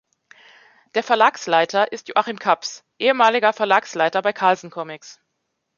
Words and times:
Der 0.95 1.03
Verlagsleiter 1.03 1.91
ist 1.91 2.07
Joachim 2.07 2.39
Kaps, 2.39 2.83
ehemaliger 2.97 3.53
Verlagsleiter 3.53 4.23
bei 4.23 4.33
Carlsen 4.33 4.71
Comics. 4.71 5.19